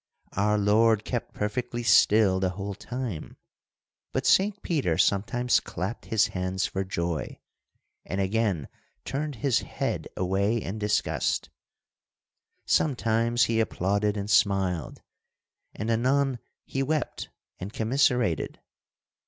[0.33, 3.37] Our Lord kept perfectly still the whole time,
[4.11, 7.37] but Saint Peter sometimes clapped his hands for joy,
[8.03, 8.67] and again
[9.05, 11.51] turned his head away in disgust.
[12.65, 15.03] Sometimes he applauded and smiled,
[15.75, 17.29] and anon he wept
[17.59, 18.59] and commiserated.